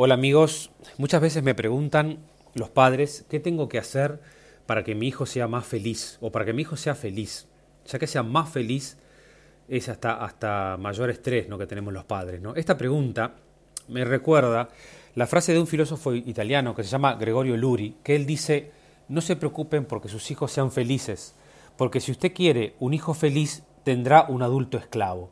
Hola 0.00 0.14
amigos, 0.14 0.70
muchas 0.96 1.20
veces 1.20 1.42
me 1.42 1.56
preguntan 1.56 2.18
los 2.54 2.70
padres 2.70 3.26
qué 3.28 3.40
tengo 3.40 3.68
que 3.68 3.78
hacer 3.78 4.20
para 4.64 4.84
que 4.84 4.94
mi 4.94 5.08
hijo 5.08 5.26
sea 5.26 5.48
más 5.48 5.66
feliz 5.66 6.18
o 6.20 6.30
para 6.30 6.44
que 6.44 6.52
mi 6.52 6.62
hijo 6.62 6.76
sea 6.76 6.94
feliz. 6.94 7.48
Ya 7.84 7.98
que 7.98 8.06
sea 8.06 8.22
más 8.22 8.48
feliz 8.48 8.96
es 9.66 9.88
hasta, 9.88 10.24
hasta 10.24 10.76
mayor 10.78 11.10
estrés 11.10 11.48
¿no? 11.48 11.58
que 11.58 11.66
tenemos 11.66 11.92
los 11.92 12.04
padres. 12.04 12.40
Esta 12.54 12.78
pregunta 12.78 13.34
me 13.88 14.04
recuerda 14.04 14.68
la 15.16 15.26
frase 15.26 15.52
de 15.52 15.58
un 15.58 15.66
filósofo 15.66 16.14
italiano 16.14 16.76
que 16.76 16.84
se 16.84 16.90
llama 16.90 17.16
Gregorio 17.16 17.56
Luri, 17.56 17.96
que 18.04 18.14
él 18.14 18.24
dice, 18.24 18.70
no 19.08 19.20
se 19.20 19.34
preocupen 19.34 19.84
porque 19.84 20.08
sus 20.08 20.30
hijos 20.30 20.52
sean 20.52 20.70
felices, 20.70 21.34
porque 21.76 21.98
si 21.98 22.12
usted 22.12 22.32
quiere 22.32 22.76
un 22.78 22.94
hijo 22.94 23.14
feliz, 23.14 23.64
tendrá 23.82 24.26
un 24.28 24.42
adulto 24.42 24.78
esclavo. 24.78 25.30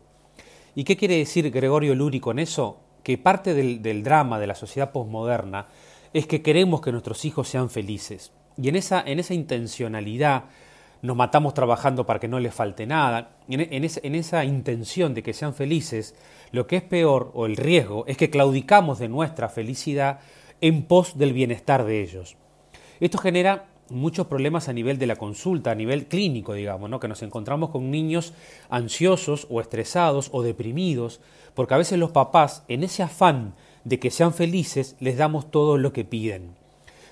¿Y 0.75 0.83
qué 0.83 0.96
quiere 0.96 1.19
decir 1.19 1.53
Gregorio 1.53 1.95
Luri 1.95 2.19
con 2.19 2.41
eso? 2.41 2.80
Que 3.07 3.18
parte 3.18 3.54
del, 3.54 4.02
drama 4.02 4.41
de 4.41 4.48
la 4.48 4.57
sociedad 4.57 4.91
posmoderna 4.91 5.68
es 6.12 6.26
que 6.26 6.43
queremos 6.43 6.81
que 6.81 6.90
nuestros 6.90 7.25
hijos 7.25 7.48
sean 7.48 7.71
felices. 7.71 8.32
Y 8.57 8.68
en 8.68 8.75
esa, 8.75 9.00
en 9.00 9.21
esa 9.21 9.32
intencionalidad 9.32 10.46
nos 11.03 11.17
matamos 11.17 11.54
trabajando 11.54 12.04
para 12.04 12.18
que 12.18 12.26
no 12.26 12.40
les 12.40 12.53
falte 12.53 12.84
nada. 12.84 13.36
En, 13.46 13.61
en, 13.61 14.14
esa 14.17 14.45
intención 14.45 15.14
de 15.14 15.22
que 15.22 15.34
sean 15.34 15.54
felices, 15.54 16.17
lo 16.50 16.67
que 16.67 16.79
es 16.79 16.82
peor 16.82 17.31
o 17.34 17.46
el 17.46 17.57
riesgo 17.57 18.04
es 18.08 18.17
que 18.17 18.29
claudicamos 18.29 18.98
de 18.98 19.09
nuestra 19.09 19.48
felicidad 19.48 20.18
en 20.61 20.82
pos 20.82 21.17
del 21.17 21.32
bienestar 21.32 21.84
de 21.84 22.03
ellos. 22.03 22.36
Esto 22.98 23.18
genera 23.18 23.67
muchos 23.90 24.26
problemas 24.26 24.68
a 24.68 24.72
nivel 24.72 24.99
de 24.99 25.07
la 25.07 25.17
consulta, 25.17 25.71
a 25.71 25.75
nivel 25.75 26.07
clínico, 26.07 26.54
digamos, 26.54 26.90
¿no? 26.90 27.00
que 27.00 27.08
nos 27.08 27.22
encontramos 27.22 27.71
con 27.71 27.90
niños 27.90 28.32
ansiosos 28.68 29.46
o 29.50 29.61
estresados 29.61 30.31
o 30.32 30.43
deprimidos, 30.43 31.21
porque 31.54 31.75
a 31.75 31.79
veces 31.79 31.99
los 31.99 32.11
papás, 32.11 32.64
en 32.69 32.84
ese 32.84 33.03
afán 33.03 33.55
de 33.84 33.98
que 33.98 34.11
sean 34.11 34.34
felices, 34.34 34.97
les 35.00 35.17
damos 35.17 35.50
todo 35.50 35.78
lo 35.78 35.92
que 35.92 36.05
piden. 36.05 36.55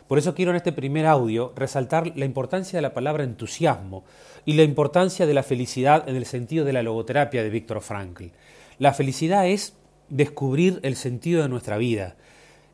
Por 0.08 0.18
eso 0.18 0.34
quiero 0.34 0.50
en 0.50 0.56
este 0.56 0.72
primer 0.72 1.06
audio 1.06 1.52
resaltar 1.56 2.12
la 2.16 2.26
importancia 2.26 2.76
de 2.76 2.82
la 2.82 2.92
palabra 2.92 3.24
entusiasmo 3.24 4.04
y 4.44 4.52
la 4.52 4.62
importancia 4.62 5.26
de 5.26 5.34
la 5.34 5.42
felicidad 5.42 6.08
en 6.08 6.16
el 6.16 6.26
sentido 6.26 6.64
de 6.64 6.74
la 6.74 6.82
logoterapia 6.82 7.42
de 7.42 7.48
Víctor 7.48 7.80
Frankl. 7.80 8.26
La 8.78 8.92
felicidad 8.92 9.46
es 9.46 9.74
descubrir 10.10 10.80
el 10.82 10.96
sentido 10.96 11.42
de 11.42 11.48
nuestra 11.48 11.78
vida. 11.78 12.16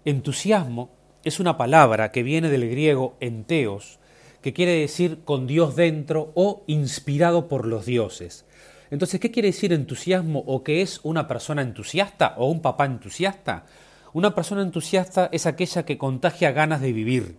Entusiasmo 0.05 0.91
es 1.25 1.41
una 1.41 1.57
palabra 1.57 2.11
que 2.13 2.23
viene 2.23 2.49
del 2.49 2.69
griego 2.69 3.17
enteos, 3.21 3.99
que 4.43 4.53
quiere 4.53 4.73
decir 4.73 5.21
con 5.25 5.47
Dios 5.47 5.77
dentro 5.77 6.33
o 6.35 6.63
inspirado 6.67 7.49
por 7.49 7.67
los 7.67 7.85
dioses. 7.87 8.47
Entonces, 8.91 9.21
¿qué 9.21 9.31
quiere 9.31 9.49
decir 9.49 9.73
entusiasmo 9.73 10.43
o 10.47 10.65
qué 10.65 10.83
es 10.83 11.01
una 11.03 11.29
persona 11.29 11.63
entusiasta 11.63 12.35
o 12.39 12.47
un 12.51 12.61
papá 12.61 12.87
entusiasta? 12.87 13.67
Una 14.13 14.35
persona 14.35 14.63
entusiasta 14.63 15.29
es 15.31 15.47
aquella 15.47 15.85
que 15.85 15.99
contagia 15.99 16.51
ganas 16.53 16.81
de 16.81 16.93
vivir. 16.93 17.37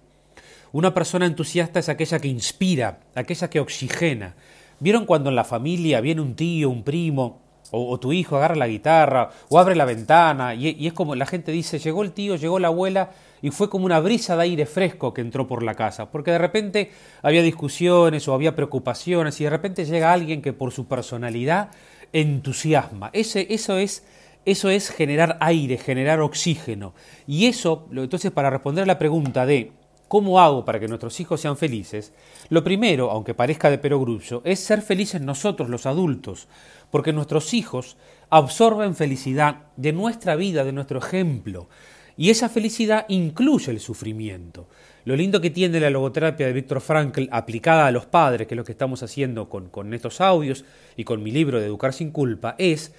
Una 0.72 0.94
persona 0.94 1.26
entusiasta 1.26 1.80
es 1.80 1.90
aquella 1.90 2.20
que 2.20 2.30
inspira, 2.30 3.00
aquella 3.16 3.50
que 3.50 3.60
oxigena. 3.60 4.36
¿Vieron 4.80 5.06
cuando 5.06 5.30
en 5.30 5.36
la 5.36 5.44
familia 5.44 6.00
viene 6.00 6.22
un 6.22 6.36
tío, 6.36 6.70
un 6.70 6.84
primo, 6.84 7.42
o, 7.72 8.00
tu 8.00 8.14
hijo 8.14 8.38
agarra 8.38 8.56
la 8.56 8.68
guitarra, 8.68 9.30
o 9.50 9.60
abre 9.60 9.76
la 9.76 9.86
ventana, 9.86 10.56
y, 10.56 10.76
y 10.78 10.88
es 10.88 10.94
como 10.94 11.16
la 11.16 11.26
gente 11.26 11.52
dice, 11.52 11.80
llegó 11.80 12.04
el 12.04 12.12
tío, 12.12 12.36
llegó 12.36 12.60
la 12.60 12.68
abuela, 12.68 13.12
y 13.42 13.52
fue 13.52 13.70
como 13.70 13.86
una 13.86 14.00
brisa 14.00 14.36
de 14.36 14.44
aire 14.44 14.66
fresco 14.66 15.14
que 15.14 15.22
entró 15.22 15.47
por 15.47 15.64
la 15.64 15.75
casa, 15.75 16.11
porque 16.11 16.31
de 16.31 16.38
repente 16.38 16.92
había 17.22 17.42
discusiones 17.42 18.28
o 18.28 18.33
había 18.33 18.56
preocupaciones 18.56 19.39
y 19.42 19.45
de 19.45 19.50
repente 19.50 19.86
llega 19.86 20.14
alguien 20.14 20.42
que 20.42 20.53
por 20.53 20.72
su 20.72 20.88
personalidad 20.88 21.70
entusiasma. 22.14 23.09
Ese, 23.14 23.48
eso 23.50 23.78
es 23.78 24.03
eso 24.44 24.70
es 24.72 24.89
generar 24.89 25.38
aire, 25.39 25.78
generar 25.78 26.20
oxígeno. 26.20 26.95
Y 27.28 27.45
eso, 27.45 27.88
entonces, 27.92 28.31
para 28.31 28.50
responder 28.50 28.83
a 28.83 28.88
la 28.88 28.98
pregunta 28.98 29.45
de 29.45 29.72
¿cómo 30.08 30.42
hago 30.42 30.66
para 30.66 30.80
que 30.80 30.88
nuestros 30.88 31.20
hijos 31.20 31.39
sean 31.39 31.55
felices? 31.55 32.11
Lo 32.50 32.64
primero, 32.64 33.11
aunque 33.11 33.33
parezca 33.33 33.70
de 33.70 33.78
perogrullo, 33.78 34.42
es 34.43 34.60
ser 34.60 34.82
felices 34.82 35.21
nosotros, 35.21 35.70
los 35.70 35.86
adultos, 35.86 36.48
porque 36.89 37.14
nuestros 37.14 37.54
hijos 37.54 37.98
absorben 38.30 38.95
felicidad 38.95 39.67
de 39.77 39.93
nuestra 39.93 40.36
vida, 40.36 40.64
de 40.64 40.73
nuestro 40.73 40.99
ejemplo. 40.99 41.70
Y 42.17 42.30
esa 42.30 42.49
felicidad 42.49 43.05
incluye 43.10 43.72
el 43.72 43.80
sufrimiento. 43.80 44.67
Lo 45.05 45.16
lindo 45.16 45.42
que 45.42 45.49
tiene 45.49 45.80
la 45.80 45.89
logoterapia 45.89 46.45
de 46.45 46.54
Víctor 46.54 46.82
Frankl 46.82 47.27
aplicada 47.32 47.88
a 47.88 47.92
los 47.92 48.05
padres, 48.05 48.48
que 48.48 48.54
es 48.54 48.58
lo 48.58 48.64
que 48.64 48.73
estamos 48.73 49.02
haciendo 49.02 49.49
con, 49.49 49.70
con 49.70 49.94
estos 49.94 50.22
audios 50.22 50.66
y 50.95 51.04
con 51.04 51.23
mi 51.23 51.32
libro 51.32 51.60
de 51.60 51.66
Educar 51.66 51.94
sin 51.94 52.11
culpa, 52.11 52.55
es 52.60 52.94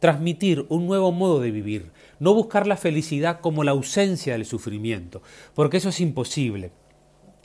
transmitir 0.00 0.66
un 0.68 0.86
nuevo 0.86 1.12
modo 1.12 1.40
de 1.40 1.50
vivir, 1.50 1.90
no 2.18 2.34
buscar 2.34 2.66
la 2.66 2.76
felicidad 2.76 3.40
como 3.40 3.64
la 3.64 3.70
ausencia 3.70 4.34
del 4.34 4.44
sufrimiento, 4.44 5.22
porque 5.54 5.78
eso 5.78 5.88
es 5.88 6.00
imposible. 6.00 6.72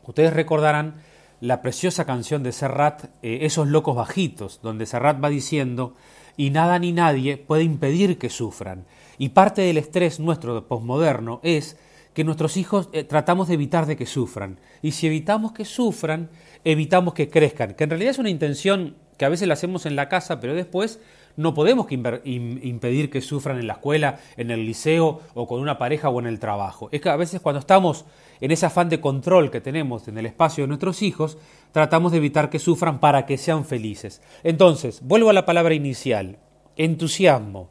Ustedes 0.03 0.33
recordarán 0.33 0.95
la 1.39 1.61
preciosa 1.61 2.05
canción 2.05 2.43
de 2.43 2.51
Serrat, 2.51 3.05
eh, 3.22 3.39
Esos 3.41 3.67
locos 3.67 3.95
bajitos, 3.95 4.59
donde 4.61 4.85
Serrat 4.85 5.23
va 5.23 5.29
diciendo, 5.29 5.95
y 6.37 6.49
nada 6.49 6.79
ni 6.79 6.91
nadie 6.91 7.37
puede 7.37 7.63
impedir 7.63 8.17
que 8.17 8.29
sufran. 8.29 8.85
Y 9.17 9.29
parte 9.29 9.61
del 9.61 9.77
estrés 9.77 10.19
nuestro 10.19 10.55
de 10.55 10.61
posmoderno 10.61 11.39
es 11.43 11.77
que 12.13 12.23
nuestros 12.23 12.57
hijos 12.57 12.89
eh, 12.91 13.03
tratamos 13.03 13.47
de 13.47 13.53
evitar 13.53 13.85
de 13.85 13.95
que 13.95 14.05
sufran. 14.05 14.59
Y 14.81 14.91
si 14.91 15.07
evitamos 15.07 15.51
que 15.53 15.65
sufran, 15.65 16.29
evitamos 16.63 17.13
que 17.13 17.29
crezcan, 17.29 17.73
que 17.73 17.83
en 17.83 17.89
realidad 17.91 18.11
es 18.11 18.19
una 18.19 18.29
intención 18.29 18.95
que 19.17 19.25
a 19.25 19.29
veces 19.29 19.47
la 19.47 19.53
hacemos 19.53 19.85
en 19.85 19.95
la 19.95 20.09
casa, 20.09 20.39
pero 20.39 20.55
después 20.55 20.99
no 21.35 21.53
podemos 21.53 21.87
impedir 21.91 23.09
que 23.09 23.21
sufran 23.21 23.59
en 23.59 23.67
la 23.67 23.73
escuela, 23.73 24.19
en 24.37 24.51
el 24.51 24.65
liceo 24.65 25.21
o 25.33 25.47
con 25.47 25.59
una 25.59 25.77
pareja 25.77 26.09
o 26.09 26.19
en 26.19 26.27
el 26.27 26.39
trabajo. 26.39 26.89
Es 26.91 27.01
que 27.01 27.09
a 27.09 27.15
veces 27.15 27.41
cuando 27.41 27.59
estamos 27.59 28.05
en 28.39 28.51
ese 28.51 28.65
afán 28.65 28.89
de 28.89 28.99
control 28.99 29.51
que 29.51 29.61
tenemos 29.61 30.07
en 30.07 30.17
el 30.17 30.25
espacio 30.25 30.63
de 30.63 30.67
nuestros 30.69 31.01
hijos, 31.01 31.37
tratamos 31.71 32.11
de 32.11 32.17
evitar 32.17 32.49
que 32.49 32.59
sufran 32.59 32.99
para 32.99 33.25
que 33.25 33.37
sean 33.37 33.65
felices. 33.65 34.21
Entonces, 34.43 35.01
vuelvo 35.03 35.29
a 35.29 35.33
la 35.33 35.45
palabra 35.45 35.73
inicial, 35.73 36.37
entusiasmo, 36.75 37.69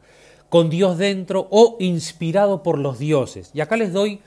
con 0.48 0.68
Dios 0.68 0.98
dentro 0.98 1.46
o 1.50 1.76
inspirado 1.80 2.62
por 2.62 2.78
los 2.78 2.98
dioses. 2.98 3.50
Y 3.54 3.60
acá 3.60 3.76
les 3.76 3.92
doy 3.92 4.20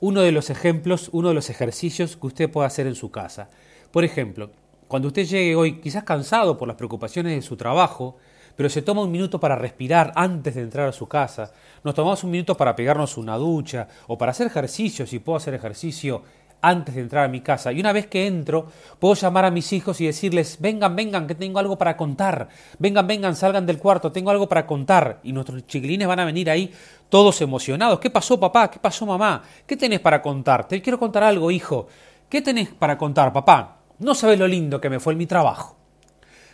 uno 0.00 0.22
de 0.22 0.32
los 0.32 0.50
ejemplos, 0.50 1.10
uno 1.12 1.28
de 1.28 1.34
los 1.34 1.50
ejercicios 1.50 2.16
que 2.16 2.26
usted 2.26 2.50
puede 2.50 2.66
hacer 2.66 2.86
en 2.86 2.94
su 2.94 3.10
casa. 3.10 3.48
Por 3.90 4.04
ejemplo, 4.04 4.50
cuando 4.88 5.08
usted 5.08 5.24
llegue 5.24 5.56
hoy 5.56 5.80
quizás 5.80 6.04
cansado 6.04 6.58
por 6.58 6.68
las 6.68 6.76
preocupaciones 6.76 7.34
de 7.34 7.42
su 7.42 7.56
trabajo, 7.56 8.16
pero 8.60 8.68
se 8.68 8.82
toma 8.82 9.00
un 9.00 9.10
minuto 9.10 9.40
para 9.40 9.56
respirar 9.56 10.12
antes 10.14 10.54
de 10.54 10.60
entrar 10.60 10.86
a 10.86 10.92
su 10.92 11.08
casa, 11.08 11.50
nos 11.82 11.94
tomamos 11.94 12.22
un 12.24 12.30
minuto 12.30 12.58
para 12.58 12.76
pegarnos 12.76 13.16
una 13.16 13.38
ducha 13.38 13.88
o 14.06 14.18
para 14.18 14.32
hacer 14.32 14.48
ejercicio, 14.48 15.06
si 15.06 15.18
puedo 15.18 15.38
hacer 15.38 15.54
ejercicio 15.54 16.22
antes 16.60 16.94
de 16.94 17.00
entrar 17.00 17.24
a 17.24 17.28
mi 17.28 17.40
casa. 17.40 17.72
Y 17.72 17.80
una 17.80 17.94
vez 17.94 18.08
que 18.08 18.26
entro, 18.26 18.66
puedo 18.98 19.14
llamar 19.14 19.46
a 19.46 19.50
mis 19.50 19.72
hijos 19.72 19.98
y 20.02 20.04
decirles, 20.04 20.58
vengan, 20.60 20.94
vengan, 20.94 21.26
que 21.26 21.34
tengo 21.34 21.58
algo 21.58 21.78
para 21.78 21.96
contar. 21.96 22.50
Vengan, 22.78 23.06
vengan, 23.06 23.34
salgan 23.34 23.64
del 23.64 23.78
cuarto, 23.78 24.12
tengo 24.12 24.30
algo 24.30 24.46
para 24.46 24.66
contar. 24.66 25.20
Y 25.22 25.32
nuestros 25.32 25.66
chiquilines 25.66 26.06
van 26.06 26.20
a 26.20 26.26
venir 26.26 26.50
ahí 26.50 26.70
todos 27.08 27.40
emocionados. 27.40 27.98
¿Qué 27.98 28.10
pasó, 28.10 28.38
papá? 28.38 28.70
¿Qué 28.70 28.78
pasó, 28.78 29.06
mamá? 29.06 29.42
¿Qué 29.66 29.74
tenés 29.74 30.00
para 30.00 30.20
contar? 30.20 30.68
Te 30.68 30.82
quiero 30.82 30.98
contar 30.98 31.22
algo, 31.22 31.50
hijo. 31.50 31.86
¿Qué 32.28 32.42
tenés 32.42 32.68
para 32.68 32.98
contar, 32.98 33.32
papá? 33.32 33.78
No 34.00 34.14
sabes 34.14 34.38
lo 34.38 34.46
lindo 34.46 34.78
que 34.82 34.90
me 34.90 35.00
fue 35.00 35.14
mi 35.14 35.24
trabajo. 35.24 35.79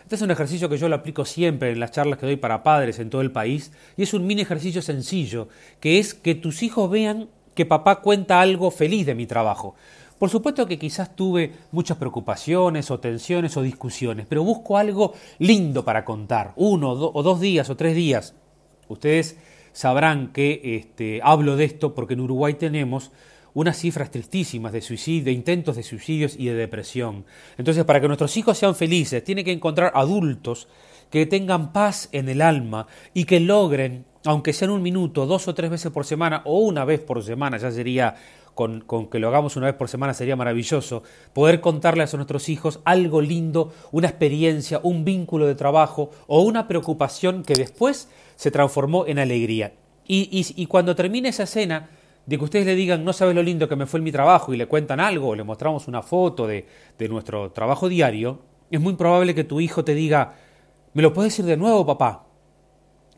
Este 0.07 0.15
es 0.15 0.23
un 0.23 0.31
ejercicio 0.31 0.69
que 0.69 0.79
yo 0.79 0.89
lo 0.89 0.95
aplico 0.95 1.25
siempre 1.25 1.73
en 1.73 1.81
las 1.81 1.91
charlas 1.91 2.21
que 2.21 2.27
doy 2.27 2.37
para 2.37 2.63
padres 2.63 3.01
en 3.01 3.11
todo 3.11 3.23
el 3.23 3.33
país 3.33 3.73
y 3.97 4.05
es 4.05 4.15
un 4.15 4.25
mini 4.25 4.43
ejercicio 4.43 4.81
sencillo, 4.81 5.49
que 5.81 5.99
es 5.99 6.15
que 6.15 6.37
tus 6.37 6.63
hijos 6.63 6.89
vean 6.89 7.29
que 7.57 7.67
papá 7.67 8.03
cuenta 8.03 8.41
algo 8.41 8.71
feliz 8.71 9.05
de 9.05 9.17
mi 9.17 9.27
trabajo. 9.27 9.75
Por 10.17 10.31
supuesto 10.31 10.65
que 10.65 10.79
quizás 10.79 11.17
tuve 11.17 11.55
muchas 11.73 11.97
preocupaciones 11.97 12.89
o 12.93 13.01
tensiones 13.01 13.57
o 13.57 13.63
discusiones, 13.63 14.27
pero 14.29 14.45
busco 14.45 14.79
algo 14.79 15.13
lindo 15.41 15.85
para 15.85 16.05
contar, 16.05 16.53
uno 16.55 16.93
o 16.93 17.23
dos 17.25 17.41
días 17.41 17.69
o 17.69 17.77
tres 17.77 17.97
días. 17.97 18.37
Ustedes 18.87 19.37
sabrán 19.73 20.33
que 20.33 20.61
este, 20.77 21.19
hablo 21.25 21.57
de 21.57 21.65
esto 21.65 21.97
porque 21.97 22.15
en 22.15 22.21
Uruguay 22.21 22.55
tenemos 22.55 23.11
unas 23.57 23.79
cifras 23.79 24.11
tristísimas 24.11 24.71
de 24.71 24.83
suicidio, 24.83 25.25
de 25.25 25.33
intentos 25.33 25.77
de 25.77 25.83
suicidios 25.83 26.37
y 26.39 26.45
de 26.45 26.55
depresión. 26.55 27.25
Entonces, 27.57 27.85
para 27.87 28.03
que 28.03 28.07
nuestros 28.07 28.37
hijos 28.37 28.59
sean 28.59 28.75
felices, 28.75 29.25
tiene 29.25 29.45
que 29.45 29.53
encontrar 29.53 29.93
adultos 29.95 30.69
que 31.11 31.25
tengan 31.25 31.73
paz 31.73 32.11
en 32.13 32.29
el 32.29 32.43
alma 32.43 32.87
y 33.15 33.25
que 33.25 33.41
logren, 33.41 34.05
aunque 34.27 34.53
sea 34.53 34.67
en 34.67 34.73
un 34.73 34.83
minuto, 34.83 35.25
dos 35.25 35.49
o 35.49 35.55
tres 35.55 35.71
veces 35.71 35.91
por 35.91 36.05
semana 36.05 36.43
o 36.45 36.59
una 36.59 36.85
vez 36.85 37.01
por 37.01 37.23
semana, 37.23 37.57
ya 37.57 37.71
sería 37.71 38.15
con, 38.53 38.83
con, 38.83 39.09
que 39.09 39.19
lo 39.19 39.29
hagamos 39.29 39.57
una 39.57 39.67
vez 39.67 39.75
por 39.75 39.89
semana 39.89 40.13
sería 40.13 40.37
maravilloso, 40.37 41.03
poder 41.33 41.63
contarles 41.63 42.13
a 42.13 42.19
nuestros 42.19 42.51
hijos 42.51 42.81
algo 42.85 43.23
lindo, 43.23 43.73
una 43.91 44.09
experiencia, 44.09 44.81
un 44.83 45.03
vínculo 45.07 45.47
de 45.47 45.55
trabajo 45.55 46.11
o 46.27 46.43
una 46.43 46.69
preocupación 46.69 47.43
que 47.43 47.55
después 47.55 48.11
se 48.35 48.51
transformó 48.51 49.07
en 49.07 49.19
alegría. 49.19 49.73
Y, 50.07 50.29
y, 50.31 50.63
y 50.63 50.67
cuando 50.67 50.95
termine 50.95 51.31
esa 51.31 51.45
escena, 51.45 51.89
de 52.27 52.39
que 52.39 52.45
ustedes 52.45 52.67
le 52.67 52.75
digan, 52.75 53.05
no 53.05 53.13
sabes 53.13 53.35
lo 53.35 53.43
lindo 53.43 53.69
que 53.69 53.77
me 53.77 53.87
fue 53.87 53.99
en 53.99 54.05
mi 54.05 54.13
trabajo 54.13 54.53
y 54.53 54.57
le 54.57 54.67
cuentan 54.67 55.01
algo, 55.01 55.29
o 55.29 55.35
le 55.35 55.45
mostramos 55.45 55.89
una 55.89 56.03
foto 56.03 56.47
de, 56.47 56.67
de 56.99 57.09
nuestro 57.09 57.53
trabajo 57.53 57.89
diario, 57.89 58.41
es 58.71 58.81
muy 58.81 58.95
probable 58.95 59.35
que 59.35 59.45
tu 59.45 59.61
hijo 59.61 59.85
te 59.85 59.95
diga, 59.95 60.35
¿me 60.93 61.03
lo 61.03 61.13
puedes 61.13 61.33
decir 61.33 61.45
de 61.45 61.57
nuevo, 61.57 61.87
papá? 61.87 62.25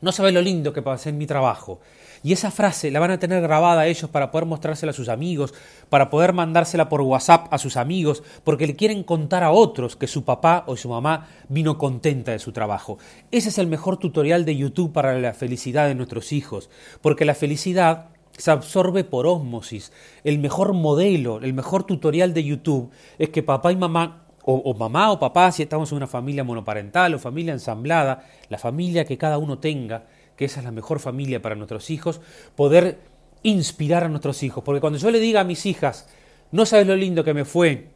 No 0.00 0.12
sabes 0.12 0.32
lo 0.32 0.42
lindo 0.42 0.72
que 0.72 0.82
pasé 0.82 1.08
en 1.08 1.18
mi 1.18 1.26
trabajo. 1.26 1.80
Y 2.22 2.32
esa 2.32 2.50
frase 2.50 2.90
la 2.90 3.00
van 3.00 3.12
a 3.12 3.18
tener 3.18 3.40
grabada 3.40 3.86
ellos 3.86 4.10
para 4.10 4.30
poder 4.30 4.46
mostrársela 4.46 4.90
a 4.90 4.94
sus 4.94 5.08
amigos, 5.08 5.54
para 5.88 6.10
poder 6.10 6.32
mandársela 6.32 6.88
por 6.88 7.00
WhatsApp 7.00 7.46
a 7.52 7.58
sus 7.58 7.76
amigos, 7.76 8.22
porque 8.44 8.66
le 8.66 8.76
quieren 8.76 9.04
contar 9.04 9.44
a 9.44 9.50
otros 9.50 9.96
que 9.96 10.06
su 10.06 10.24
papá 10.24 10.64
o 10.66 10.76
su 10.76 10.88
mamá 10.88 11.28
vino 11.48 11.78
contenta 11.78 12.32
de 12.32 12.38
su 12.38 12.52
trabajo. 12.52 12.98
Ese 13.30 13.48
es 13.48 13.58
el 13.58 13.68
mejor 13.68 13.98
tutorial 13.98 14.44
de 14.44 14.56
YouTube 14.56 14.92
para 14.92 15.18
la 15.18 15.32
felicidad 15.32 15.86
de 15.86 15.94
nuestros 15.94 16.32
hijos, 16.32 16.70
porque 17.00 17.24
la 17.24 17.34
felicidad 17.34 18.08
se 18.36 18.50
absorbe 18.50 19.04
por 19.04 19.26
ósmosis. 19.26 19.92
El 20.24 20.38
mejor 20.38 20.72
modelo, 20.72 21.38
el 21.38 21.54
mejor 21.54 21.84
tutorial 21.84 22.34
de 22.34 22.44
YouTube 22.44 22.90
es 23.18 23.30
que 23.30 23.42
papá 23.42 23.72
y 23.72 23.76
mamá 23.76 24.24
o, 24.50 24.72
mamá 24.72 25.12
o 25.12 25.18
papá, 25.18 25.52
si 25.52 25.62
estamos 25.62 25.92
en 25.92 25.96
una 25.96 26.06
familia 26.06 26.42
monoparental 26.42 27.12
o 27.12 27.18
familia 27.18 27.52
ensamblada, 27.52 28.24
la 28.48 28.56
familia 28.56 29.04
que 29.04 29.18
cada 29.18 29.36
uno 29.36 29.58
tenga, 29.58 30.06
que 30.36 30.46
esa 30.46 30.60
es 30.60 30.64
la 30.64 30.72
mejor 30.72 31.00
familia 31.00 31.42
para 31.42 31.54
nuestros 31.54 31.90
hijos, 31.90 32.22
poder 32.56 32.98
inspirar 33.42 34.04
a 34.04 34.08
nuestros 34.08 34.42
hijos. 34.42 34.64
Porque 34.64 34.80
cuando 34.80 34.98
yo 34.98 35.10
le 35.10 35.20
diga 35.20 35.40
a 35.40 35.44
mis 35.44 35.66
hijas, 35.66 36.08
no 36.50 36.64
sabes 36.64 36.86
lo 36.86 36.96
lindo 36.96 37.24
que 37.24 37.34
me 37.34 37.44
fue 37.44 37.90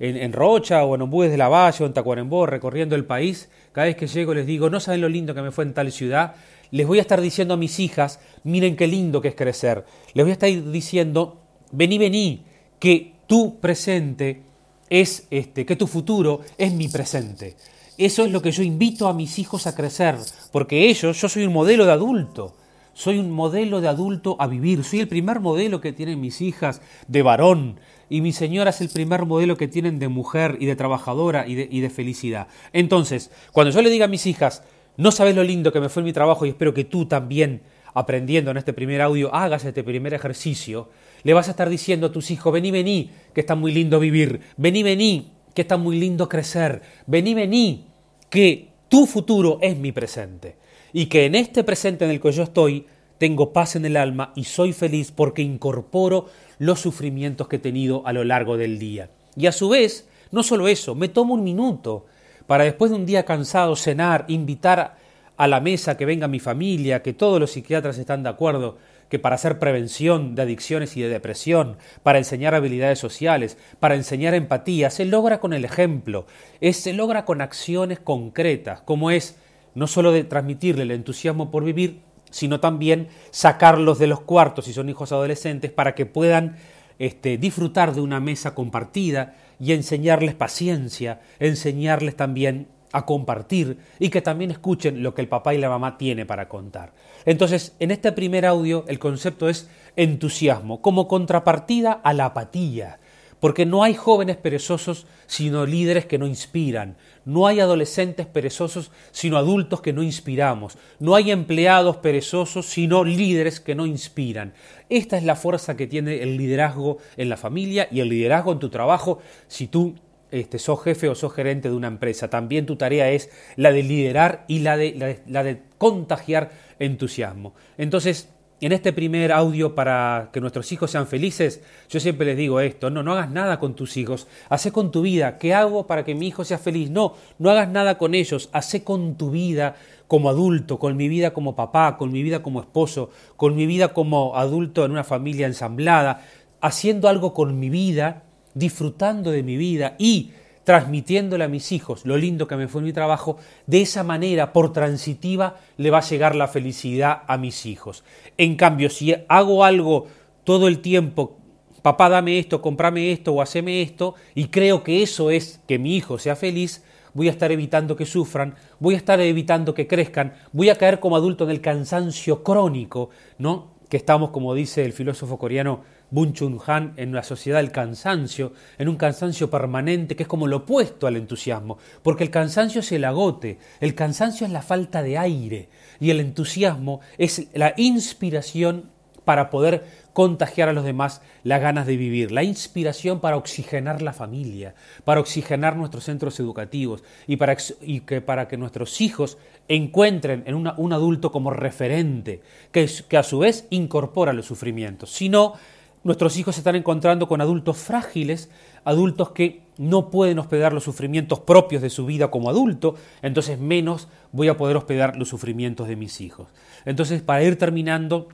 en, 0.00 0.32
Rocha 0.32 0.84
o 0.84 0.94
en 0.94 1.02
Ombúes 1.02 1.30
de 1.30 1.36
la 1.36 1.48
Valle 1.48 1.84
o 1.84 1.86
en 1.86 1.92
Tacuarembó 1.92 2.46
recorriendo 2.46 2.96
el 2.96 3.04
país, 3.04 3.50
cada 3.72 3.86
vez 3.86 3.96
que 3.96 4.06
llego 4.06 4.32
les 4.32 4.46
digo, 4.46 4.70
no 4.70 4.80
saben 4.80 5.02
lo 5.02 5.08
lindo 5.08 5.34
que 5.34 5.42
me 5.42 5.52
fue 5.52 5.64
en 5.64 5.74
tal 5.74 5.92
ciudad, 5.92 6.34
les 6.70 6.86
voy 6.86 6.98
a 6.98 7.02
estar 7.02 7.20
diciendo 7.20 7.54
a 7.54 7.58
mis 7.58 7.78
hijas, 7.78 8.18
miren 8.42 8.76
qué 8.76 8.86
lindo 8.86 9.20
que 9.20 9.28
es 9.28 9.34
crecer. 9.34 9.84
Les 10.14 10.24
voy 10.24 10.30
a 10.30 10.32
estar 10.32 10.50
diciendo, 10.72 11.42
vení, 11.72 11.98
vení, 11.98 12.44
que 12.78 13.12
tu 13.26 13.60
presente 13.60 14.42
es 14.88 15.26
este, 15.30 15.66
que 15.66 15.76
tu 15.76 15.86
futuro 15.86 16.40
es 16.56 16.72
mi 16.72 16.88
presente. 16.88 17.56
Eso 17.98 18.24
es 18.24 18.32
lo 18.32 18.40
que 18.40 18.52
yo 18.52 18.62
invito 18.62 19.06
a 19.08 19.12
mis 19.12 19.38
hijos 19.38 19.66
a 19.66 19.74
crecer, 19.74 20.16
porque 20.52 20.88
ellos, 20.88 21.20
yo 21.20 21.28
soy 21.28 21.44
un 21.44 21.52
modelo 21.52 21.84
de 21.84 21.92
adulto, 21.92 22.54
soy 22.94 23.18
un 23.18 23.30
modelo 23.30 23.80
de 23.80 23.88
adulto 23.88 24.36
a 24.38 24.46
vivir, 24.46 24.82
soy 24.84 25.00
el 25.00 25.08
primer 25.08 25.40
modelo 25.40 25.80
que 25.80 25.92
tienen 25.92 26.20
mis 26.20 26.40
hijas 26.40 26.80
de 27.08 27.22
varón, 27.22 27.78
y 28.10 28.20
mi 28.20 28.32
señora 28.32 28.70
es 28.70 28.80
el 28.80 28.88
primer 28.88 29.24
modelo 29.24 29.56
que 29.56 29.68
tienen 29.68 30.00
de 30.00 30.08
mujer 30.08 30.56
y 30.58 30.66
de 30.66 30.74
trabajadora 30.74 31.46
y 31.46 31.54
de, 31.54 31.90
felicidad. 31.90 32.48
Entonces, 32.72 33.30
cuando 33.52 33.70
yo 33.70 33.80
le 33.80 33.88
diga 33.88 34.06
a 34.06 34.08
mis 34.08 34.26
hijas, 34.26 34.64
no 34.96 35.12
sabes 35.12 35.36
lo 35.36 35.44
lindo 35.44 35.72
que 35.72 35.80
me 35.80 35.88
fue 35.88 36.02
mi 36.02 36.12
trabajo 36.12 36.44
y 36.44 36.50
espero 36.50 36.74
que 36.74 36.84
tú 36.84 37.06
también, 37.06 37.62
aprendiendo 37.94 38.50
en 38.50 38.56
este 38.56 38.72
primer 38.72 39.00
audio, 39.00 39.32
hagas 39.32 39.64
este 39.64 39.84
primer 39.84 40.12
ejercicio, 40.12 40.90
le 41.22 41.34
vas 41.34 41.46
a 41.46 41.52
estar 41.52 41.68
diciendo 41.68 42.08
a 42.08 42.12
tus 42.12 42.32
hijos, 42.32 42.52
vení, 42.52 42.72
vení, 42.72 43.10
que 43.32 43.40
está 43.42 43.54
muy 43.54 43.72
lindo 43.72 44.00
vivir, 44.00 44.40
vení, 44.56 44.82
vení, 44.82 45.30
que 45.54 45.62
está 45.62 45.76
muy 45.76 45.98
lindo 45.98 46.28
crecer, 46.28 46.82
vení, 47.06 47.34
vení, 47.34 47.86
que 48.28 48.70
tu 48.88 49.06
futuro 49.06 49.58
es 49.62 49.76
mi 49.76 49.92
presente. 49.92 50.56
Y 50.92 51.06
que 51.06 51.26
en 51.26 51.36
este 51.36 51.62
presente 51.62 52.04
en 52.04 52.10
el 52.10 52.20
que 52.20 52.32
yo 52.32 52.42
estoy 52.42 52.86
tengo 53.20 53.52
paz 53.52 53.76
en 53.76 53.84
el 53.84 53.98
alma 53.98 54.32
y 54.34 54.44
soy 54.44 54.72
feliz 54.72 55.12
porque 55.12 55.42
incorporo 55.42 56.30
los 56.58 56.80
sufrimientos 56.80 57.48
que 57.48 57.56
he 57.56 57.58
tenido 57.58 58.02
a 58.06 58.14
lo 58.14 58.24
largo 58.24 58.56
del 58.56 58.78
día. 58.78 59.10
Y 59.36 59.44
a 59.46 59.52
su 59.52 59.68
vez, 59.68 60.08
no 60.30 60.42
solo 60.42 60.68
eso, 60.68 60.94
me 60.94 61.08
tomo 61.08 61.34
un 61.34 61.44
minuto 61.44 62.06
para 62.46 62.64
después 62.64 62.90
de 62.90 62.96
un 62.96 63.04
día 63.04 63.26
cansado 63.26 63.76
cenar, 63.76 64.24
invitar 64.28 64.96
a 65.36 65.46
la 65.48 65.60
mesa 65.60 65.98
que 65.98 66.06
venga 66.06 66.28
mi 66.28 66.40
familia, 66.40 67.02
que 67.02 67.12
todos 67.12 67.38
los 67.38 67.50
psiquiatras 67.50 67.98
están 67.98 68.22
de 68.22 68.30
acuerdo 68.30 68.78
que 69.10 69.18
para 69.18 69.34
hacer 69.34 69.58
prevención 69.58 70.34
de 70.34 70.40
adicciones 70.40 70.96
y 70.96 71.02
de 71.02 71.10
depresión, 71.10 71.76
para 72.02 72.16
enseñar 72.16 72.54
habilidades 72.54 73.00
sociales, 73.00 73.58
para 73.80 73.96
enseñar 73.96 74.32
empatía, 74.32 74.88
se 74.88 75.04
logra 75.04 75.40
con 75.40 75.52
el 75.52 75.66
ejemplo, 75.66 76.24
se 76.72 76.94
logra 76.94 77.26
con 77.26 77.42
acciones 77.42 78.00
concretas, 78.00 78.80
como 78.80 79.10
es 79.10 79.36
no 79.74 79.86
solo 79.86 80.10
de 80.10 80.24
transmitirle 80.24 80.84
el 80.84 80.90
entusiasmo 80.90 81.50
por 81.50 81.64
vivir, 81.64 82.00
sino 82.30 82.60
también 82.60 83.08
sacarlos 83.30 83.98
de 83.98 84.06
los 84.06 84.20
cuartos 84.20 84.64
si 84.64 84.72
son 84.72 84.88
hijos 84.88 85.12
adolescentes 85.12 85.70
para 85.70 85.94
que 85.94 86.06
puedan 86.06 86.56
este, 86.98 87.38
disfrutar 87.38 87.94
de 87.94 88.00
una 88.00 88.20
mesa 88.20 88.54
compartida 88.54 89.34
y 89.58 89.72
enseñarles 89.72 90.34
paciencia, 90.34 91.20
enseñarles 91.38 92.16
también 92.16 92.68
a 92.92 93.06
compartir 93.06 93.78
y 93.98 94.08
que 94.08 94.22
también 94.22 94.50
escuchen 94.50 95.02
lo 95.02 95.14
que 95.14 95.22
el 95.22 95.28
papá 95.28 95.54
y 95.54 95.58
la 95.58 95.68
mamá 95.68 95.96
tiene 95.96 96.26
para 96.26 96.48
contar. 96.48 96.92
Entonces, 97.24 97.74
en 97.78 97.90
este 97.90 98.12
primer 98.12 98.46
audio 98.46 98.84
el 98.88 98.98
concepto 98.98 99.48
es 99.48 99.68
entusiasmo, 99.96 100.82
como 100.82 101.06
contrapartida 101.08 101.92
a 101.92 102.12
la 102.12 102.26
apatía, 102.26 102.98
porque 103.40 103.66
no 103.66 103.82
hay 103.82 103.94
jóvenes 103.94 104.36
perezosos 104.36 105.06
sino 105.26 105.66
líderes 105.66 106.06
que 106.06 106.18
no 106.18 106.26
inspiran, 106.26 106.96
no 107.24 107.46
hay 107.46 107.60
adolescentes 107.60 108.26
perezosos 108.26 108.92
sino 109.10 109.38
adultos 109.38 109.80
que 109.80 109.92
no 109.92 110.02
inspiramos, 110.02 110.78
no 110.98 111.14
hay 111.14 111.30
empleados 111.30 111.96
perezosos 111.96 112.66
sino 112.66 113.02
líderes 113.04 113.60
que 113.60 113.74
no 113.74 113.86
inspiran. 113.86 114.54
Esta 114.88 115.16
es 115.16 115.24
la 115.24 115.36
fuerza 115.36 115.76
que 115.76 115.86
tiene 115.86 116.22
el 116.22 116.36
liderazgo 116.36 116.98
en 117.16 117.28
la 117.28 117.36
familia 117.36 117.88
y 117.90 118.00
el 118.00 118.08
liderazgo 118.08 118.52
en 118.52 118.58
tu 118.58 118.68
trabajo 118.68 119.20
si 119.48 119.66
tú 119.66 119.94
este, 120.30 120.58
sos 120.58 120.82
jefe 120.82 121.08
o 121.08 121.14
sos 121.14 121.32
gerente 121.32 121.68
de 121.68 121.74
una 121.74 121.88
empresa. 121.88 122.30
También 122.30 122.66
tu 122.66 122.76
tarea 122.76 123.10
es 123.10 123.30
la 123.56 123.72
de 123.72 123.82
liderar 123.82 124.44
y 124.46 124.60
la 124.60 124.76
de, 124.76 125.20
la 125.26 125.42
de, 125.42 125.62
contagiar 125.78 126.50
entusiasmo. 126.78 127.54
Entonces, 127.78 128.28
en 128.66 128.72
este 128.72 128.92
primer 128.92 129.32
audio 129.32 129.74
para 129.74 130.30
que 130.32 130.40
nuestros 130.40 130.70
hijos 130.72 130.90
sean 130.90 131.06
felices, 131.06 131.62
yo 131.88 132.00
siempre 132.00 132.26
les 132.26 132.36
digo 132.36 132.60
esto, 132.60 132.90
no, 132.90 133.02
no 133.02 133.12
hagas 133.12 133.30
nada 133.30 133.58
con 133.58 133.74
tus 133.74 133.96
hijos, 133.96 134.26
hace 134.48 134.72
con 134.72 134.90
tu 134.90 135.02
vida, 135.02 135.38
¿qué 135.38 135.54
hago 135.54 135.86
para 135.86 136.04
que 136.04 136.14
mi 136.14 136.28
hijo 136.28 136.44
sea 136.44 136.58
feliz? 136.58 136.90
No, 136.90 137.14
no 137.38 137.50
hagas 137.50 137.68
nada 137.70 137.98
con 137.98 138.14
ellos, 138.14 138.50
hace 138.52 138.84
con 138.84 139.16
tu 139.16 139.30
vida 139.30 139.76
como 140.08 140.28
adulto, 140.28 140.78
con 140.78 140.96
mi 140.96 141.08
vida 141.08 141.32
como 141.32 141.56
papá, 141.56 141.96
con 141.96 142.12
mi 142.12 142.22
vida 142.22 142.42
como 142.42 142.60
esposo, 142.60 143.10
con 143.36 143.56
mi 143.56 143.66
vida 143.66 143.88
como 143.94 144.36
adulto 144.36 144.84
en 144.84 144.90
una 144.90 145.04
familia 145.04 145.46
ensamblada, 145.46 146.26
haciendo 146.60 147.08
algo 147.08 147.32
con 147.32 147.58
mi 147.58 147.70
vida 147.70 148.24
disfrutando 148.54 149.30
de 149.30 149.42
mi 149.42 149.56
vida 149.56 149.94
y 149.98 150.32
transmitiéndole 150.64 151.44
a 151.44 151.48
mis 151.48 151.72
hijos 151.72 152.04
lo 152.04 152.16
lindo 152.16 152.46
que 152.46 152.56
me 152.56 152.68
fue 152.68 152.82
mi 152.82 152.92
trabajo, 152.92 153.38
de 153.66 153.82
esa 153.82 154.04
manera, 154.04 154.52
por 154.52 154.72
transitiva, 154.72 155.56
le 155.76 155.90
va 155.90 155.98
a 155.98 156.08
llegar 156.08 156.34
la 156.34 156.48
felicidad 156.48 157.22
a 157.26 157.38
mis 157.38 157.66
hijos. 157.66 158.04
En 158.36 158.56
cambio, 158.56 158.90
si 158.90 159.14
hago 159.28 159.64
algo 159.64 160.06
todo 160.44 160.68
el 160.68 160.80
tiempo, 160.80 161.38
papá 161.82 162.08
dame 162.08 162.38
esto, 162.38 162.60
comprame 162.60 163.12
esto 163.12 163.32
o 163.32 163.42
haceme 163.42 163.82
esto, 163.82 164.14
y 164.34 164.46
creo 164.46 164.82
que 164.82 165.02
eso 165.02 165.30
es 165.30 165.60
que 165.66 165.78
mi 165.78 165.96
hijo 165.96 166.18
sea 166.18 166.36
feliz, 166.36 166.84
voy 167.14 167.28
a 167.28 167.32
estar 167.32 167.50
evitando 167.50 167.96
que 167.96 168.06
sufran, 168.06 168.54
voy 168.78 168.94
a 168.94 168.98
estar 168.98 169.20
evitando 169.20 169.74
que 169.74 169.86
crezcan, 169.86 170.34
voy 170.52 170.68
a 170.68 170.76
caer 170.76 171.00
como 171.00 171.16
adulto 171.16 171.44
en 171.44 171.50
el 171.50 171.60
cansancio 171.60 172.42
crónico, 172.42 173.10
¿no? 173.38 173.74
Que 173.88 173.96
estamos, 173.96 174.30
como 174.30 174.54
dice 174.54 174.84
el 174.84 174.92
filósofo 174.92 175.38
coreano 175.38 175.80
Bun 176.10 176.32
Chun 176.32 176.58
Han 176.66 176.94
en 176.96 177.12
la 177.12 177.22
sociedad 177.22 177.58
del 177.58 177.72
cansancio, 177.72 178.52
en 178.78 178.88
un 178.88 178.96
cansancio 178.96 179.50
permanente 179.50 180.16
que 180.16 180.24
es 180.24 180.28
como 180.28 180.46
lo 180.46 180.58
opuesto 180.58 181.06
al 181.06 181.16
entusiasmo, 181.16 181.78
porque 182.02 182.24
el 182.24 182.30
cansancio 182.30 182.80
es 182.80 182.92
el 182.92 183.04
agote, 183.04 183.58
el 183.80 183.94
cansancio 183.94 184.46
es 184.46 184.52
la 184.52 184.62
falta 184.62 185.02
de 185.02 185.18
aire 185.18 185.68
y 186.00 186.10
el 186.10 186.20
entusiasmo 186.20 187.00
es 187.18 187.48
la 187.54 187.74
inspiración 187.76 188.90
para 189.24 189.50
poder 189.50 189.84
contagiar 190.12 190.68
a 190.68 190.72
los 190.72 190.84
demás 190.84 191.22
las 191.44 191.60
ganas 191.60 191.86
de 191.86 191.96
vivir, 191.96 192.32
la 192.32 192.42
inspiración 192.42 193.20
para 193.20 193.36
oxigenar 193.36 194.02
la 194.02 194.12
familia, 194.12 194.74
para 195.04 195.20
oxigenar 195.20 195.76
nuestros 195.76 196.04
centros 196.04 196.40
educativos 196.40 197.04
y 197.26 197.36
para, 197.36 197.56
que, 197.56 198.56
nuestros 198.56 199.00
hijos 199.00 199.38
encuentren 199.68 200.42
en 200.46 200.54
un 200.56 200.92
adulto 200.92 201.30
como 201.30 201.50
referente, 201.50 202.42
que, 202.72 203.16
a 203.16 203.22
su 203.22 203.38
vez 203.38 203.66
incorpora 203.70 204.32
los 204.32 204.46
sufrimientos. 204.46 205.12
Si 205.12 205.28
no, 205.28 205.54
Nuestros 206.02 206.38
hijos 206.38 206.54
se 206.54 206.60
están 206.60 206.76
encontrando 206.76 207.28
con 207.28 207.42
adultos 207.42 207.76
frágiles, 207.76 208.50
adultos 208.84 209.32
que 209.32 209.62
no 209.76 210.10
pueden 210.10 210.38
hospedar 210.38 210.72
los 210.72 210.84
sufrimientos 210.84 211.40
propios 211.40 211.82
de 211.82 211.90
su 211.90 212.06
vida 212.06 212.30
como 212.30 212.48
adulto, 212.48 212.94
entonces 213.20 213.58
menos 213.58 214.08
voy 214.32 214.48
a 214.48 214.56
poder 214.56 214.78
hospedar 214.78 215.16
los 215.16 215.28
sufrimientos 215.28 215.88
de 215.88 215.96
mis 215.96 216.22
hijos. 216.22 216.48
Entonces, 216.86 217.20
para 217.20 217.42
ir 217.42 217.58
terminando, 217.58 218.28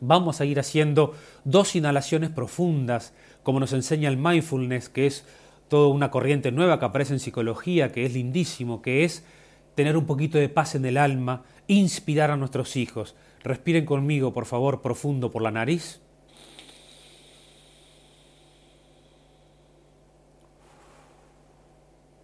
vamos 0.00 0.40
a 0.40 0.46
ir 0.46 0.58
haciendo 0.58 1.14
dos 1.44 1.76
inhalaciones 1.76 2.30
profundas, 2.30 3.12
como 3.42 3.60
nos 3.60 3.74
enseña 3.74 4.08
el 4.08 4.16
mindfulness, 4.16 4.88
que 4.88 5.06
es 5.06 5.26
toda 5.68 5.88
una 5.88 6.10
corriente 6.10 6.50
nueva 6.50 6.78
que 6.78 6.86
aparece 6.86 7.12
en 7.12 7.20
psicología, 7.20 7.92
que 7.92 8.06
es 8.06 8.14
lindísimo, 8.14 8.80
que 8.80 9.04
es 9.04 9.22
tener 9.74 9.98
un 9.98 10.06
poquito 10.06 10.38
de 10.38 10.48
paz 10.48 10.74
en 10.74 10.86
el 10.86 10.96
alma, 10.96 11.42
inspirar 11.66 12.30
a 12.30 12.36
nuestros 12.36 12.76
hijos. 12.76 13.14
Respiren 13.42 13.84
conmigo, 13.84 14.32
por 14.32 14.46
favor, 14.46 14.80
profundo 14.80 15.30
por 15.30 15.42
la 15.42 15.50
nariz. 15.50 16.00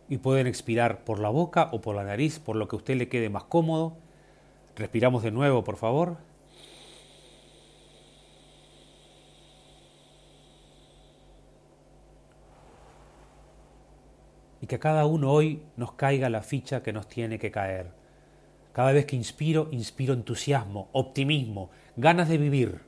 Y 0.09 0.19
pueden 0.19 0.47
expirar 0.47 1.05
por 1.05 1.19
la 1.19 1.29
boca 1.29 1.69
o 1.73 1.81
por 1.81 1.97
la 1.97 2.05
nariz, 2.05 2.39
por 2.39 2.57
lo 2.57 2.69
que 2.69 2.77
a 2.77 2.79
usted 2.79 2.97
le 2.97 3.09
quede 3.09 3.29
más 3.29 3.45
cómodo. 3.45 3.97
Respiramos 4.77 5.23
de 5.23 5.31
nuevo, 5.31 5.65
por 5.65 5.77
favor. 5.77 6.19
Y 14.61 14.67
que 14.67 14.77
a 14.77 14.81
cada 14.81 15.07
uno 15.07 15.33
hoy 15.33 15.63
nos 15.77 15.93
caiga 15.93 16.31
la 16.31 16.43
ficha 16.43 16.83
que 16.83 16.93
nos 16.93 17.09
tiene 17.09 17.39
que 17.39 17.51
caer. 17.51 17.91
Cada 18.73 18.93
vez 18.93 19.07
que 19.07 19.17
inspiro, 19.17 19.69
inspiro 19.73 20.13
entusiasmo, 20.13 20.89
optimismo, 20.93 21.71
ganas 21.97 22.29
de 22.29 22.39
vivir. 22.39 22.86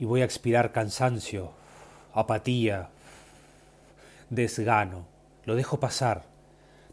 Y 0.00 0.06
voy 0.06 0.22
a 0.22 0.24
expirar 0.24 0.72
cansancio, 0.72 1.52
apatía, 2.14 2.88
desgano. 4.30 5.04
Lo 5.44 5.54
dejo 5.54 5.78
pasar 5.78 6.24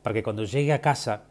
para 0.04 0.14
que 0.14 0.24
cuando 0.24 0.44
llegue 0.44 0.74
a 0.74 0.82
casa 0.82 1.24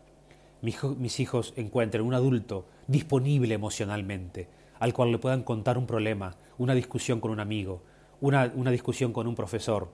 mis 0.62 1.20
hijos 1.20 1.52
encuentren 1.56 2.02
un 2.02 2.14
adulto 2.14 2.66
disponible 2.86 3.54
emocionalmente, 3.54 4.48
al 4.80 4.94
cual 4.94 5.12
le 5.12 5.18
puedan 5.18 5.42
contar 5.42 5.76
un 5.76 5.86
problema, 5.86 6.34
una 6.56 6.74
discusión 6.74 7.20
con 7.20 7.30
un 7.30 7.40
amigo, 7.40 7.82
una, 8.22 8.50
una 8.54 8.70
discusión 8.70 9.12
con 9.12 9.26
un 9.26 9.34
profesor, 9.34 9.90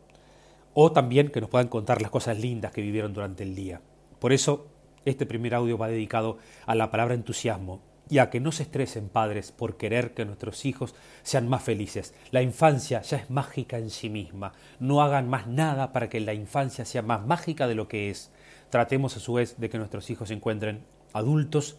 o 0.74 0.92
también 0.92 1.30
que 1.30 1.40
nos 1.40 1.50
puedan 1.50 1.68
contar 1.68 2.00
las 2.00 2.12
cosas 2.12 2.38
lindas 2.38 2.72
que 2.72 2.80
vivieron 2.80 3.12
durante 3.12 3.42
el 3.42 3.56
día. 3.56 3.80
Por 4.20 4.32
eso, 4.32 4.68
este 5.04 5.26
primer 5.26 5.54
audio 5.54 5.76
va 5.76 5.88
dedicado 5.88 6.38
a 6.64 6.76
la 6.76 6.92
palabra 6.92 7.14
entusiasmo 7.14 7.80
y 8.08 8.18
a 8.18 8.30
que 8.30 8.40
no 8.40 8.52
se 8.52 8.64
estresen 8.64 9.08
padres 9.08 9.52
por 9.52 9.76
querer 9.76 10.14
que 10.14 10.24
nuestros 10.24 10.64
hijos 10.64 10.94
sean 11.22 11.48
más 11.48 11.62
felices. 11.62 12.14
La 12.30 12.42
infancia 12.42 13.02
ya 13.02 13.16
es 13.16 13.30
mágica 13.30 13.78
en 13.78 13.90
sí 13.90 14.10
misma. 14.10 14.52
No 14.80 15.02
hagan 15.02 15.28
más 15.28 15.46
nada 15.46 15.92
para 15.92 16.08
que 16.08 16.20
la 16.20 16.34
infancia 16.34 16.84
sea 16.84 17.02
más 17.02 17.26
mágica 17.26 17.66
de 17.66 17.74
lo 17.74 17.88
que 17.88 18.10
es. 18.10 18.30
Tratemos 18.70 19.16
a 19.16 19.20
su 19.20 19.34
vez 19.34 19.58
de 19.58 19.70
que 19.70 19.78
nuestros 19.78 20.10
hijos 20.10 20.28
se 20.28 20.34
encuentren 20.34 20.84
adultos 21.12 21.76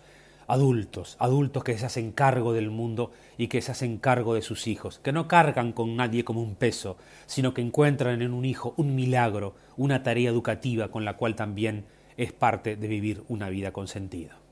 adultos, 0.47 1.15
adultos 1.19 1.63
que 1.63 1.77
se 1.77 1.85
hacen 1.85 2.11
cargo 2.11 2.53
del 2.53 2.69
mundo 2.69 3.11
y 3.37 3.47
que 3.47 3.61
se 3.61 3.71
hacen 3.71 3.97
cargo 3.97 4.33
de 4.33 4.41
sus 4.41 4.67
hijos, 4.67 4.99
que 4.99 5.11
no 5.11 5.27
cargan 5.27 5.71
con 5.71 5.95
nadie 5.95 6.23
como 6.23 6.41
un 6.41 6.55
peso, 6.55 6.97
sino 7.25 7.53
que 7.53 7.61
encuentran 7.61 8.21
en 8.21 8.33
un 8.33 8.45
hijo 8.45 8.73
un 8.77 8.95
milagro, 8.95 9.55
una 9.77 10.03
tarea 10.03 10.29
educativa 10.29 10.89
con 10.89 11.05
la 11.05 11.17
cual 11.17 11.35
también 11.35 11.85
es 12.17 12.31
parte 12.31 12.75
de 12.75 12.87
vivir 12.87 13.23
una 13.27 13.49
vida 13.49 13.71
con 13.71 13.87
sentido. 13.87 14.42